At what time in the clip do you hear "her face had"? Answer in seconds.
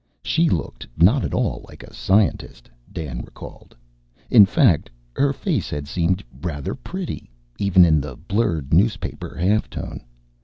5.15-5.87